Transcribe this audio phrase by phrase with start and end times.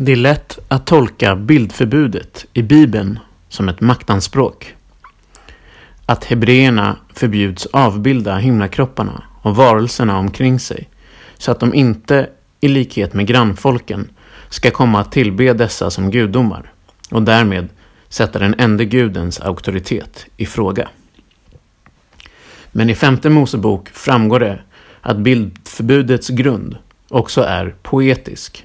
[0.00, 3.18] Det är lätt att tolka bildförbudet i Bibeln
[3.48, 4.74] som ett maktanspråk.
[6.06, 10.88] Att hebreerna förbjuds avbilda himlakropparna och varelserna omkring sig
[11.38, 12.28] så att de inte,
[12.60, 14.10] i likhet med grannfolken,
[14.48, 16.72] ska komma att tillbe dessa som gudomar
[17.10, 17.68] och därmed
[18.08, 20.88] sätta den enda gudens auktoritet i fråga.
[22.72, 24.60] Men i femte Mosebok framgår det
[25.00, 26.76] att bildförbudets grund
[27.08, 28.64] också är poetisk.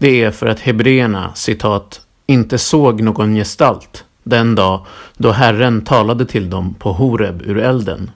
[0.00, 4.86] Det är för att hebreerna, citat, inte såg någon gestalt den dag
[5.16, 8.10] då Herren talade till dem på Horeb ur elden,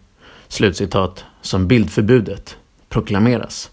[0.48, 2.56] slutcitat, som bildförbudet
[2.88, 3.70] proklameras.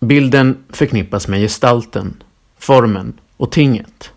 [0.00, 2.22] Bilden förknippas med gestalten,
[2.58, 4.10] formen och tinget.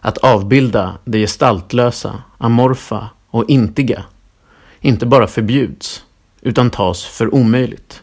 [0.00, 4.04] Att avbilda det gestaltlösa, amorfa och intiga
[4.80, 6.04] inte bara förbjuds,
[6.40, 8.02] utan tas för omöjligt.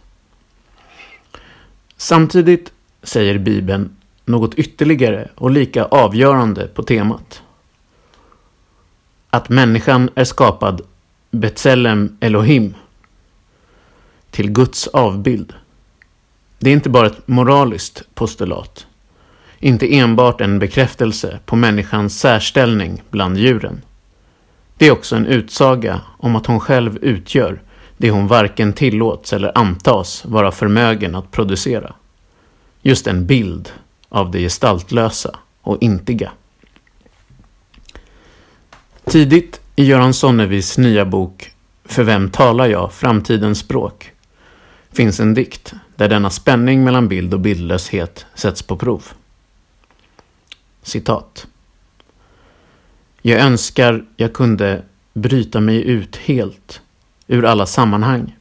[1.98, 2.73] Samtidigt
[3.04, 7.42] säger Bibeln något ytterligare och lika avgörande på temat.
[9.30, 10.82] Att människan är skapad
[11.32, 12.74] Betselem Elohim
[14.32, 15.54] till Guds avbild.
[16.60, 18.88] Det är inte bara ett moraliskt postulat.
[19.60, 23.82] Inte enbart en bekräftelse på människans särställning bland djuren.
[24.78, 27.62] Det är också en utsaga om att hon själv utgör
[27.98, 31.94] det hon varken tillåts eller antas vara förmögen att producera.
[32.86, 33.72] Just en bild
[34.10, 36.32] av det gestaltlösa och intiga.
[39.06, 41.52] Tidigt i Göran Sonnevis nya bok
[41.86, 42.94] För vem talar jag?
[42.94, 44.12] Framtidens språk
[44.92, 49.04] finns en dikt där denna spänning mellan bild och bildlöshet sätts på prov.
[50.82, 51.48] Citat.
[53.22, 56.82] Jag önskar jag kunde bryta mig ut helt
[57.28, 58.38] ur alla sammanhang.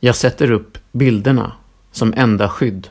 [0.00, 1.52] Jag sätter upp bilderna
[1.92, 2.90] som enda skydd.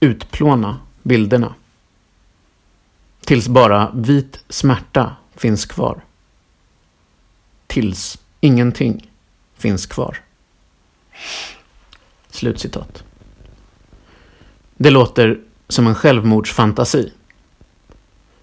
[0.00, 1.54] Utplåna bilderna.
[3.20, 6.00] Tills bara vit smärta finns kvar.
[7.66, 9.10] Tills ingenting
[9.54, 10.18] finns kvar.
[12.30, 13.04] Slutcitat.
[14.76, 17.12] Det låter som en självmordsfantasi.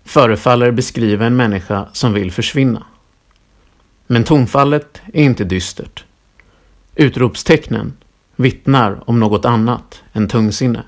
[0.03, 2.85] Förefaller beskriva en människa som vill försvinna.
[4.07, 6.05] Men tonfallet är inte dystert.
[6.95, 7.93] Utropstecknen
[8.37, 10.83] vittnar om något annat än tungsinne.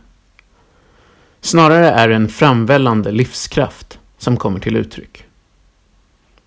[1.42, 5.26] Snarare är det en framvällande livskraft som kommer till uttryck.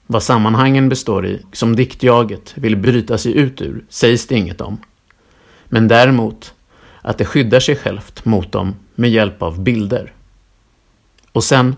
[0.07, 4.79] Vad sammanhangen består i, som diktjaget vill bryta sig ut ur, sägs det inget om.
[5.65, 6.55] Men däremot
[7.03, 10.13] att det skyddar sig självt mot dem med hjälp av bilder.
[11.33, 11.77] Och sen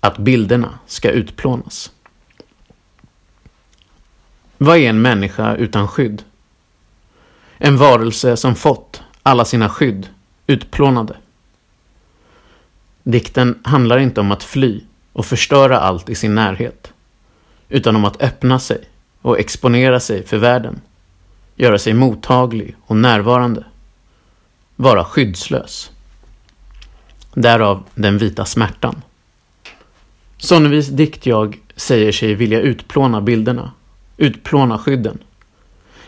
[0.00, 1.92] att bilderna ska utplånas.
[4.58, 6.22] Vad är en människa utan skydd?
[7.58, 10.08] En varelse som fått alla sina skydd
[10.46, 11.16] utplånade.
[13.02, 14.80] Dikten handlar inte om att fly
[15.12, 16.92] och förstöra allt i sin närhet,
[17.68, 18.84] utan om att öppna sig
[19.22, 20.80] och exponera sig för världen,
[21.56, 23.64] göra sig mottaglig och närvarande,
[24.76, 25.90] vara skyddslös.
[27.34, 29.02] Därav den vita smärtan.
[30.36, 33.72] Sonnevis diktjag säger sig vilja utplåna bilderna,
[34.16, 35.18] utplåna skydden.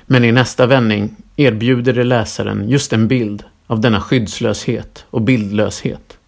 [0.07, 6.19] Men i nästa vändning erbjuder det läsaren just en bild av denna skyddslöshet och bildlöshet.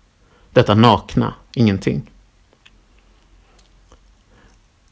[0.51, 2.11] Detta nakna ingenting.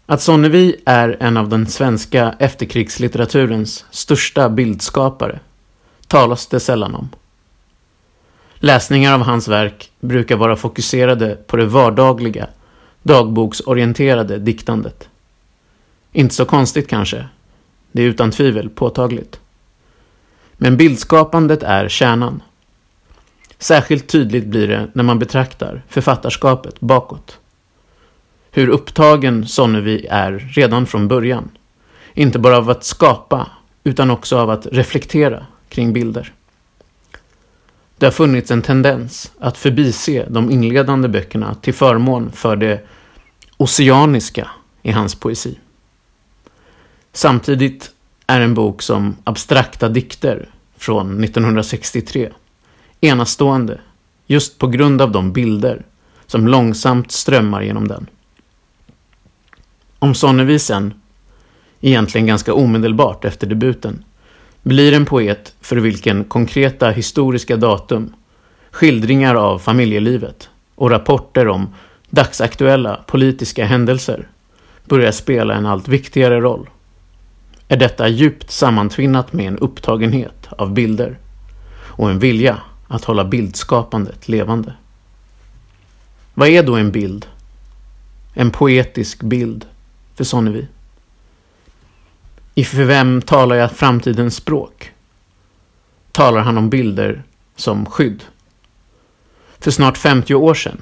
[0.06, 5.40] Att Sonnevi är en av den svenska efterkrigslitteraturens största bildskapare
[6.06, 7.08] talas det sällan om.
[8.54, 12.48] Läsningar av hans verk brukar vara fokuserade på det vardagliga,
[13.02, 15.08] dagboksorienterade diktandet.
[16.12, 17.26] Inte så konstigt kanske.
[17.92, 19.40] Det är utan tvivel påtagligt.
[20.56, 22.42] Men bildskapandet är kärnan.
[23.58, 27.38] Särskilt tydligt blir det när man betraktar författarskapet bakåt.
[28.50, 31.50] Hur upptagen Sonnevi är redan från början.
[32.14, 33.50] Inte bara av att skapa,
[33.84, 36.32] utan också av att reflektera kring bilder.
[37.98, 42.80] Det har funnits en tendens att förbise de inledande böckerna till förmån för det
[43.56, 44.50] oceaniska
[44.82, 45.58] i hans poesi.
[47.12, 47.90] Samtidigt
[48.26, 52.30] är en bok som Abstrakta dikter från 1963
[53.00, 53.80] enastående
[54.26, 55.84] just på grund av de bilder
[56.26, 58.06] som långsamt strömmar genom den.
[59.98, 60.94] Om Sonnevi sen,
[61.80, 64.04] egentligen ganska omedelbart efter debuten,
[64.62, 68.14] blir en poet för vilken konkreta historiska datum,
[68.70, 71.74] skildringar av familjelivet och rapporter om
[72.10, 74.28] dagsaktuella politiska händelser
[74.84, 76.68] börjar spela en allt viktigare roll
[77.68, 81.18] är detta djupt sammantvinnat med en upptagenhet av bilder
[81.74, 84.74] och en vilja att hålla bildskapandet levande.
[86.34, 87.26] Vad är då en bild?
[88.34, 89.66] En poetisk bild
[90.14, 90.66] för Sonnevi.
[92.54, 94.92] I För vem talar jag framtidens språk?
[96.12, 97.22] Talar han om bilder
[97.56, 98.24] som skydd.
[99.58, 100.78] För snart 50 år sedan,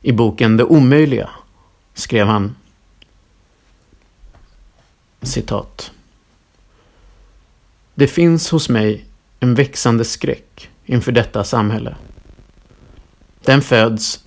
[0.00, 1.30] i boken Det omöjliga,
[1.94, 2.54] skrev han
[5.24, 5.92] citat.
[7.94, 9.04] Det finns hos mig
[9.40, 11.96] en växande skräck inför detta samhälle.
[13.40, 14.24] Den föds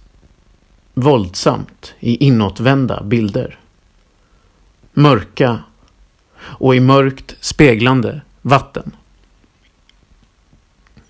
[0.94, 3.60] våldsamt i inåtvända bilder.
[4.94, 5.64] Mörka
[6.38, 8.92] och i mörkt speglande vatten.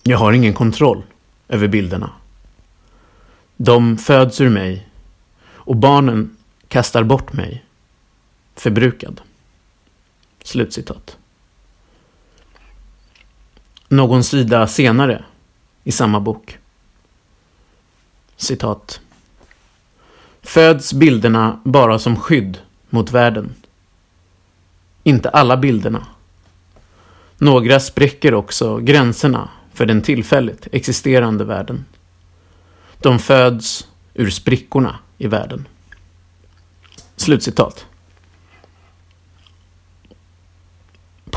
[0.04, 1.04] Jag har ingen kontroll
[1.48, 2.12] över bilderna.
[3.58, 4.90] De föds ur mig
[5.46, 6.38] och barnen
[6.68, 7.66] kastar bort mig
[8.56, 9.22] förbrukad.
[10.48, 11.18] Slutcitat.
[13.88, 15.24] Någon sida senare
[15.84, 16.58] i samma bok.
[18.36, 19.02] Citat.
[20.42, 23.56] Föds bilderna bara som skydd mot världen?
[25.04, 26.08] Inte alla bilderna.
[27.38, 31.86] Några spräcker också gränserna för den tillfälligt existerande världen.
[33.00, 35.68] De föds ur sprickorna i världen.
[37.16, 37.86] Slutcitat.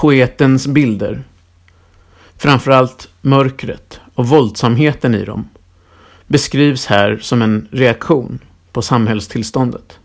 [0.00, 1.22] Poetens bilder,
[2.36, 5.48] framförallt mörkret och våldsamheten i dem,
[6.26, 8.38] beskrivs här som en reaktion
[8.72, 9.98] på samhällstillståndet.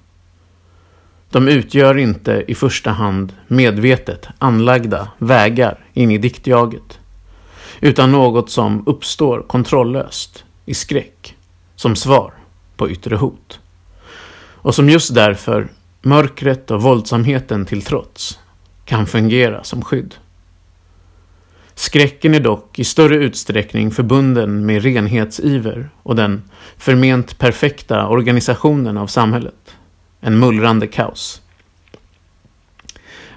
[1.30, 7.00] De utgör inte i första hand medvetet anlagda vägar in i diktjaget,
[7.82, 11.36] utan något som uppstår kontrolllöst i skräck,
[11.76, 12.34] som svar
[12.78, 13.60] på yttre hot.
[14.38, 15.68] Och som just därför,
[16.02, 18.40] mörkret och våldsamheten till trots,
[18.86, 20.16] kan fungera som skydd.
[21.76, 26.44] Skräcken är dock i större utsträckning förbunden med renhetsiver och den
[26.78, 29.76] förment perfekta organisationen av samhället.
[30.22, 31.42] En mullrande kaos.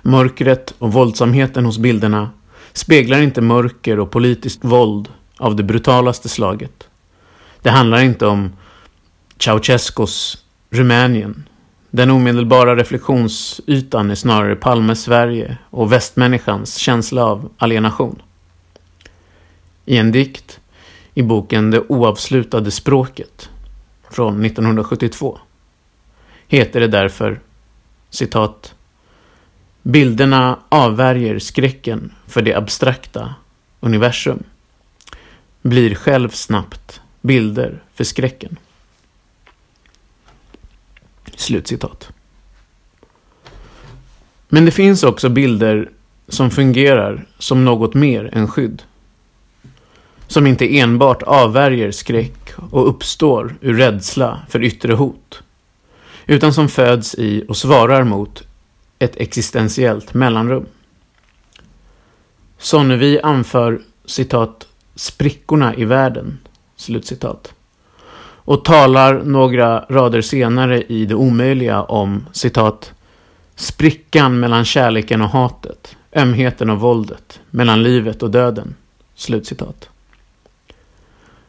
[0.03, 2.31] Mörkret och våldsamheten hos bilderna
[2.73, 5.09] speglar inte mörker och politiskt våld
[5.39, 6.89] av det brutalaste slaget.
[7.63, 8.53] Det handlar inte om
[9.39, 11.49] Ceausescus Rumänien.
[11.91, 18.23] Den omedelbara reflektionsytan är snarare Palmes Sverige och västmänniskans känsla av alienation.
[19.85, 20.61] I en dikt
[21.15, 23.51] i boken Det oavslutade språket
[24.11, 25.39] från 1972
[26.49, 27.41] heter det därför
[28.11, 28.75] citat
[29.83, 33.35] Bilderna avvärjer skräcken för det abstrakta
[33.81, 34.43] universum.
[35.63, 38.57] Blir själv snabbt bilder för skräcken.
[41.39, 42.09] Slutcitat.
[44.49, 45.91] Men det finns också bilder
[46.29, 48.83] som fungerar som något mer än skydd.
[50.27, 55.43] Som inte enbart avvärjer skräck och uppstår ur rädsla för yttre hot.
[56.27, 58.43] Utan som föds i och svarar mot
[58.99, 60.67] ett existentiellt mellanrum.
[62.59, 66.39] Sonnevi anför citat sprickorna i världen,
[66.77, 67.55] slutcitat.
[68.49, 72.93] Och talar några rader senare i det omöjliga om citat
[73.55, 78.75] sprickan mellan kärleken och hatet, ömheten och våldet, mellan livet och döden.
[79.15, 79.89] Slutcitat.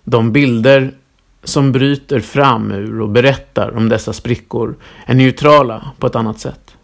[0.04, 0.92] De bilder
[1.44, 6.76] som bryter fram ur och berättar om dessa sprickor är neutrala på ett annat sätt.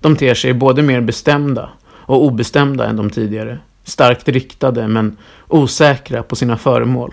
[0.00, 3.58] De ter sig både mer bestämda och obestämda än de tidigare.
[3.84, 5.16] Starkt riktade men
[5.48, 7.12] osäkra på sina föremål.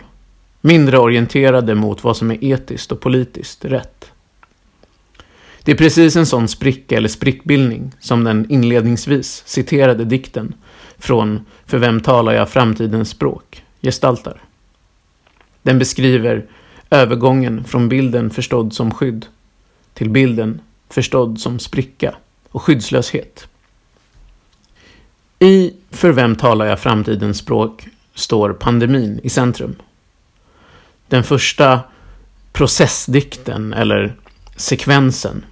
[0.65, 4.11] Mindre orienterade mot vad som är etiskt och politiskt rätt.
[5.63, 10.53] Det är precis en sån spricka eller sprickbildning som den inledningsvis citerade dikten
[10.97, 14.41] från För vem talar jag framtidens språk gestaltar.
[15.61, 16.45] Den beskriver
[16.89, 19.25] övergången från bilden förstådd som skydd
[19.93, 22.15] till bilden förstådd som spricka
[22.49, 23.47] och skyddslöshet.
[25.39, 29.75] I För vem talar jag framtidens språk står pandemin i centrum.
[31.15, 31.79] Den första
[32.53, 34.15] processdikten, eller
[34.55, 35.45] sekvensen,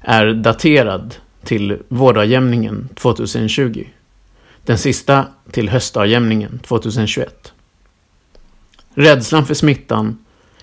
[0.00, 1.14] är daterad
[1.44, 3.84] till vårdagjämningen 2020.
[4.64, 7.52] Den sista till höstavjämningen 2021.
[8.94, 10.18] Rädslan för smittan,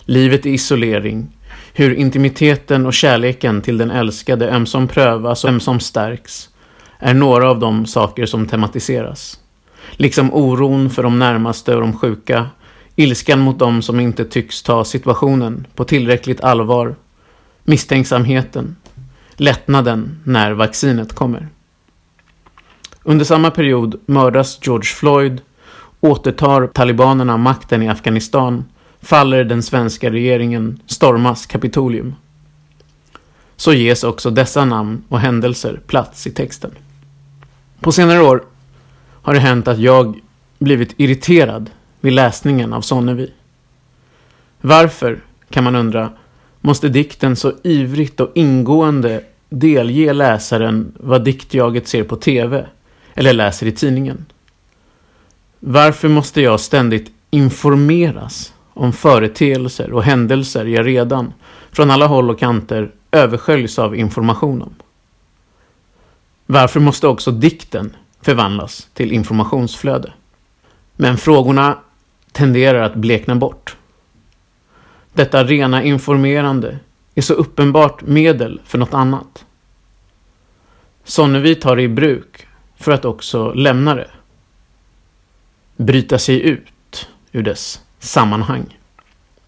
[0.06, 1.28] livet i isolering,
[1.74, 6.50] hur intimiteten och kärleken till den älskade ömsom prövas och ömsom stärks
[7.00, 9.40] är några av de saker som tematiseras.
[9.92, 12.50] Liksom oron för de närmaste och de sjuka,
[12.96, 16.96] ilskan mot dem som inte tycks ta situationen på tillräckligt allvar,
[17.64, 18.76] misstänksamheten,
[19.36, 21.48] lättnaden när vaccinet kommer.
[23.04, 25.42] Under samma period mördas George Floyd
[26.00, 28.66] återtar talibanerna makten i Afghanistan
[29.02, 32.16] faller den svenska regeringen, stormas Kapitolium.
[33.56, 36.72] Så ges också dessa namn och händelser plats i texten.
[37.80, 38.44] På senare år
[39.22, 40.20] har det hänt att jag
[40.60, 41.70] blivit irriterad
[42.04, 43.32] vid läsningen av Sonnevi.
[44.62, 45.20] Varför,
[45.50, 46.10] kan man undra,
[46.62, 52.66] måste dikten så ivrigt och ingående delge läsaren vad diktjaget ser på tv
[53.14, 54.26] eller läser i tidningen?
[55.60, 61.34] Varför måste jag ständigt informeras om företeelser och händelser jag redan,
[61.72, 64.76] från alla håll och kanter, översköljs av information om?
[66.46, 70.14] Varför måste också dikten förvandlas till informationsflöde?
[70.96, 71.78] Men frågorna
[72.34, 73.76] tenderar att blekna bort.
[75.14, 76.80] Detta rena informerande
[77.16, 79.46] är så uppenbart medel för något annat.
[81.04, 84.10] Sonnevi tar det i bruk för att också lämna det.
[85.78, 88.78] Bryta sig ut ur dess sammanhang.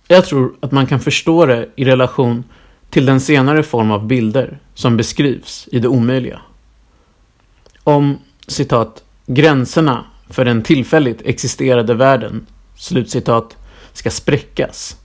[0.08, 2.44] Jag tror att man kan förstå det i relation
[2.89, 6.42] till den senare form av bilder som beskrivs i det omöjliga.
[7.84, 13.58] Om, citat, gränserna för den tillfälligt existerade världen, slutcitat,
[13.94, 14.98] ska spräckas.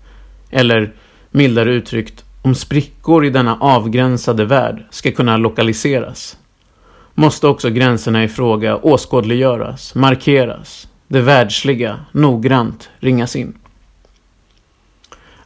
[0.51, 0.93] Eller,
[1.31, 6.37] mildare uttryckt, om sprickor i denna avgränsade värld ska kunna lokaliseras
[7.21, 13.55] måste också gränserna i fråga åskådliggöras, markeras, det världsliga noggrant ringas in.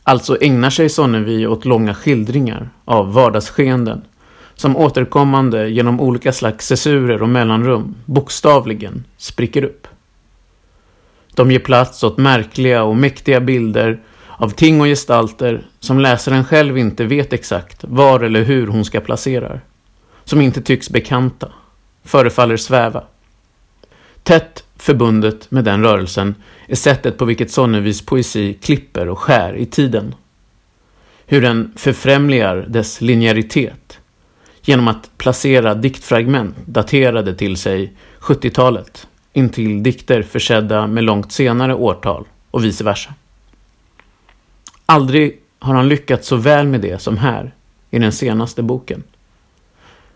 [0.02, 4.02] Alltså ägnar sig Sonnevi åt långa skildringar av vardagsskeenden
[4.54, 9.86] som återkommande genom olika slags cessurer och mellanrum bokstavligen spricker upp.
[11.34, 14.00] De ger plats åt märkliga och mäktiga bilder
[14.36, 19.00] av ting och gestalter som läsaren själv inte vet exakt var eller hur hon ska
[19.00, 19.60] placera.
[20.24, 21.52] Som inte tycks bekanta,
[22.04, 23.04] förefaller sväva.
[24.22, 26.34] Tätt förbundet med den rörelsen
[26.66, 30.14] är sättet på vilket Sonnevis poesi klipper och skär i tiden.
[31.26, 33.98] Hur den förfrämligar dess linjäritet
[34.62, 42.24] genom att placera diktfragment daterade till sig 70-talet intill dikter försedda med långt senare årtal
[42.50, 43.14] och vice versa.
[44.86, 47.54] Aldrig har han lyckats så väl med det som här
[47.90, 49.02] i den senaste boken.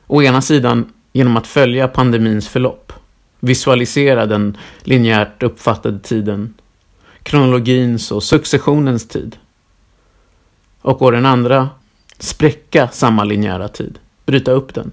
[0.07, 2.93] Å ena sidan genom att följa pandemins förlopp,
[3.41, 6.55] visualisera den linjärt uppfattade tiden,
[7.23, 9.37] kronologins och successionens tid.
[10.83, 11.69] Och å den andra
[12.19, 14.93] spräcka samma linjära tid bryta upp den.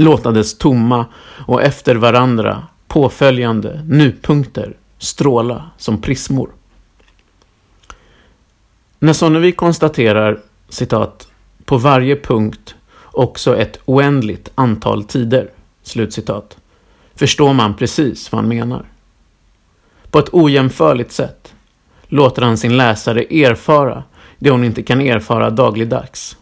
[0.00, 1.06] Låta dess tomma
[1.46, 6.50] och efter varandra påföljande nupunkter stråla som prismor.
[8.98, 11.28] När Sonnevik konstaterar, citat,
[11.64, 15.50] på varje punkt också ett oändligt antal tider,
[15.82, 16.56] slutcitat,
[17.14, 18.84] förstår man precis vad han menar.
[20.10, 21.54] På ett ojämförligt sätt
[22.06, 24.04] låter han sin läsare erfara
[24.38, 26.37] det hon inte kan erfara dagligdags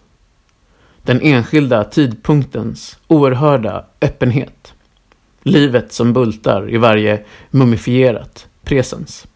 [1.06, 4.74] den enskilda tidpunktens oerhörda öppenhet.
[5.42, 9.26] Livet som bultar i varje mumifierat presens.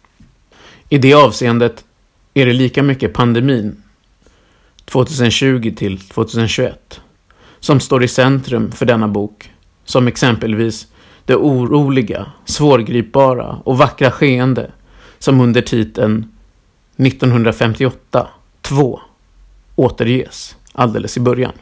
[0.89, 1.85] I det avseendet
[2.33, 3.83] är det lika mycket pandemin
[4.85, 7.01] 2020 till 2021
[7.59, 9.51] som står i centrum för denna bok
[9.85, 10.87] som exempelvis
[11.25, 14.71] det oroliga, svårgripbara och vackra skeende
[15.19, 16.31] som under titeln
[16.97, 18.27] 1958
[18.61, 18.99] 2
[19.75, 21.53] återges alldeles i början.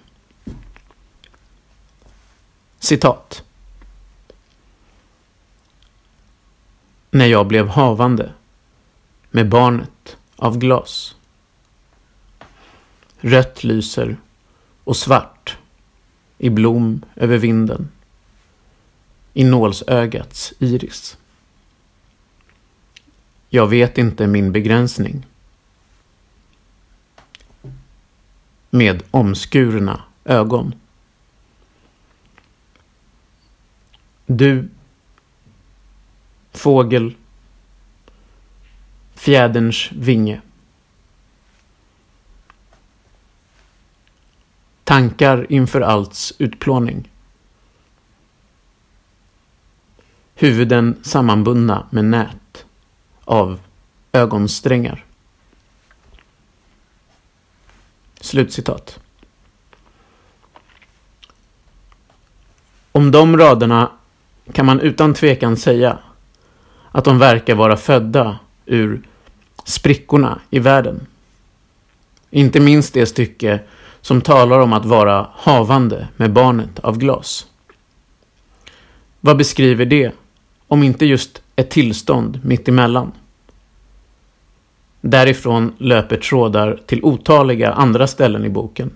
[2.80, 3.44] Citat.
[7.12, 8.34] När jag blev havande
[9.32, 11.16] med barnet av glas.
[13.18, 14.18] Rött lyser
[14.84, 15.58] och svart
[16.38, 17.92] i blom över vinden.
[19.34, 21.18] I nålsögats iris.
[23.50, 25.25] Jag vet inte min begränsning.
[28.69, 30.75] Med omskurna ögon.
[34.25, 34.69] Du,
[36.51, 37.15] fågel,
[39.15, 40.41] fjäderns vinge.
[44.83, 47.09] Tankar inför allts utplåning.
[50.35, 52.65] Huvuden sammanbundna med nät
[53.23, 53.59] av
[54.11, 55.05] ögonsträngar.
[58.19, 58.99] Slutcitat.
[62.91, 63.91] Om de raderna
[64.51, 65.97] kan man utan tvekan säga
[66.91, 69.01] att de verkar vara födda ur
[69.63, 71.07] sprickorna i världen.
[72.29, 73.59] Inte minst det stycke
[74.01, 77.47] som talar om att vara havande med barnet av glas.
[79.19, 80.11] Vad beskriver det,
[80.67, 83.11] om inte just ett tillstånd mittemellan.
[85.01, 88.91] Därifrån löper trådar till otaliga andra ställen i boken.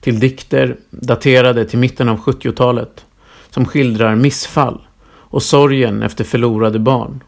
[0.00, 3.04] Till dikter daterade till mitten av 70-talet
[3.50, 7.20] som skildrar missfall och sorgen efter förlorade barn.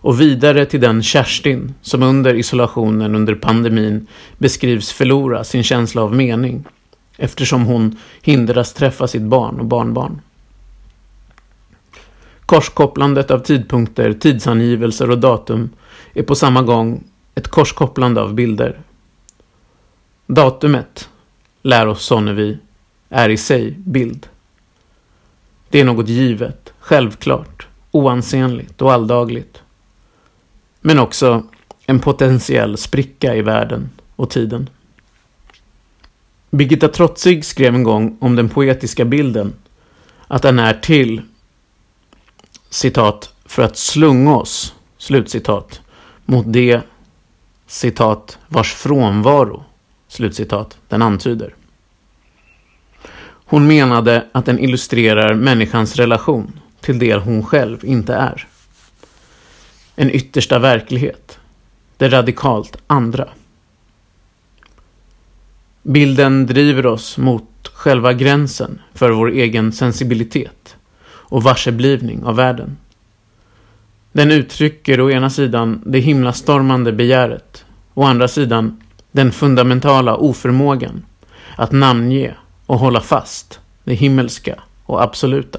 [0.00, 4.06] Och vidare till den Kerstin som under isolationen under pandemin
[4.38, 6.64] beskrivs förlora sin känsla av mening
[7.16, 10.20] eftersom hon hindras träffa sitt barn och barnbarn.
[12.48, 15.70] Korskopplandet av tidpunkter, tidsangivelser och datum
[16.14, 18.80] är på samma gång ett korskopplande av bilder.
[20.26, 21.08] Datumet,
[21.62, 22.58] lär oss Sonnevi,
[23.08, 24.26] är i sig bild.
[25.68, 29.62] Det är något givet, självklart, oansenligt och alldagligt.
[30.80, 31.42] Men också
[31.86, 34.70] en potentiell spricka i världen och tiden.
[36.50, 39.52] Birgitta Trotzig skrev en gång om den poetiska bilden
[40.28, 41.22] att den är till
[42.70, 45.80] citat för att slunga oss slutcitat
[46.24, 46.80] mot det
[47.66, 49.64] citat vars frånvaro
[50.08, 51.54] slutcitat den antyder.
[53.44, 58.46] Hon menade att den illustrerar människans relation till det hon själv inte är.
[59.96, 61.38] En yttersta verklighet.
[61.96, 63.28] Det radikalt andra.
[65.82, 70.76] Bilden driver oss mot själva gränsen för vår egen sensibilitet
[71.28, 72.76] och varseblivning av världen.
[74.12, 78.80] Den uttrycker å ena sidan det himlastormande begäret, å andra sidan
[79.12, 81.04] den fundamentala oförmågan
[81.56, 82.34] att namnge
[82.66, 85.58] och hålla fast det himmelska och absoluta.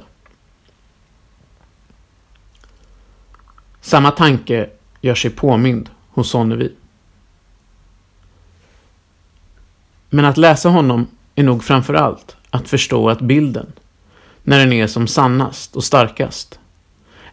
[3.81, 4.69] Samma tanke
[5.01, 6.73] gör sig påmind hos Sonnevi.
[10.09, 13.71] Men att läsa honom är nog framför allt att förstå att bilden,
[14.49, 16.59] när den är som sannast och starkast,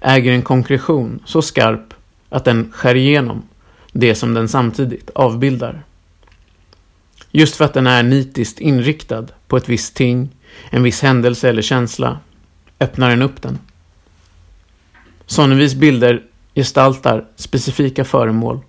[0.01, 1.95] äger en konkretion så skarp
[2.29, 3.43] att den skär igenom
[3.93, 5.83] det som den samtidigt avbildar.
[7.31, 10.29] Just för att den är nitiskt inriktad på ett visst ting,
[10.71, 12.19] en viss händelse eller känsla,
[12.81, 13.59] öppnar den upp den.
[15.27, 16.23] Sonnevis bilder
[16.55, 18.61] gestaltar specifika föremål,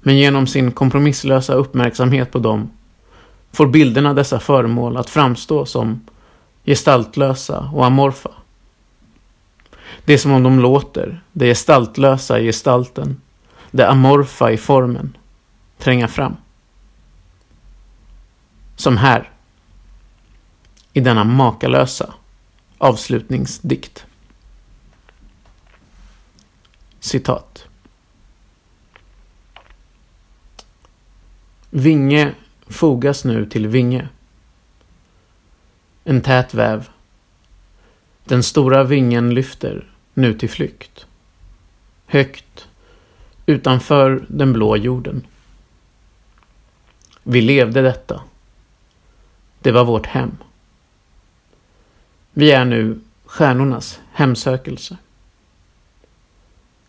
[0.00, 2.70] men genom sin kompromisslösa uppmärksamhet på dem
[3.52, 6.00] får bilderna dessa föremål att framstå som
[6.64, 8.30] gestaltlösa och amorfa.
[10.04, 13.20] Det är som om de låter det gestaltlösa i gestalten,
[13.70, 15.16] det amorfa i formen,
[15.78, 16.36] tränga fram.
[18.76, 19.30] Som här,
[20.92, 22.14] i denna makalösa
[22.78, 24.06] avslutningsdikt.
[27.00, 27.66] Citat.
[31.70, 32.34] Vinge
[32.66, 34.08] fogas nu till vinge.
[36.10, 36.88] En tät väv.
[38.24, 41.06] Den stora vingen lyfter nu till flykt.
[42.06, 42.68] Högt,
[43.46, 45.26] utanför den blå jorden.
[47.22, 48.22] Vi levde detta.
[49.60, 50.36] Det var vårt hem.
[52.32, 54.96] Vi är nu stjärnornas hemsökelse.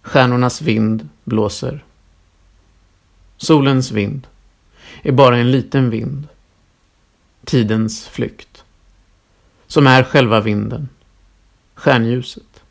[0.01, 1.83] Stjärnornas vind blåser.
[3.37, 4.27] Solens vind
[5.01, 6.27] är bara en liten vind.
[7.45, 8.63] Tidens flykt.
[9.71, 10.89] Som är själva vinden.
[11.75, 12.63] Stjärnljuset.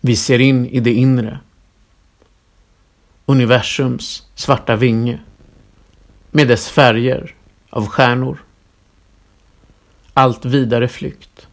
[0.00, 1.40] Vi ser in i det inre.
[3.26, 5.20] Universums svarta vinge.
[6.30, 7.34] Med dess färger
[7.70, 8.44] av stjärnor.
[10.14, 11.48] Allt vidare flykt.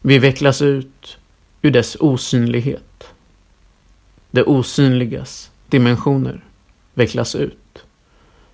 [0.00, 1.18] Vi vecklas ut
[1.62, 3.14] ur dess osynlighet.
[4.30, 6.44] Det osynligas dimensioner
[6.94, 7.84] vecklas ut.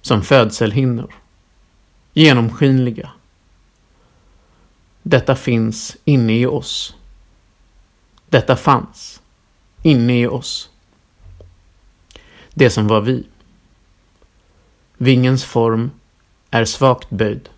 [0.01, 1.14] Som födselhinnor.
[2.12, 3.11] Genomskinliga.
[5.03, 6.96] Detta finns inne i oss.
[8.29, 9.23] Detta fanns
[9.83, 10.70] inne i oss.
[12.55, 13.27] Det som var vi.
[14.96, 15.90] Vingens form
[16.51, 17.49] är svagt böjd.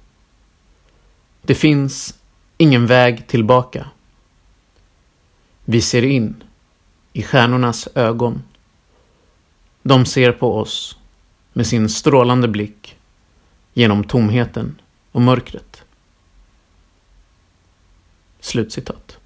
[1.42, 2.18] Det finns
[2.58, 3.90] ingen väg tillbaka.
[5.64, 6.42] Vi ser in
[7.12, 8.42] i stjärnornas ögon.
[9.82, 10.98] De ser på oss
[11.52, 12.96] med sin strålande blick
[13.72, 14.80] genom tomheten
[15.12, 15.85] och mörkret.
[18.40, 19.18] Slutcitat.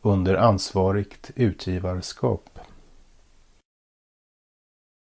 [0.03, 2.54] under ansvarigt utgivarskap.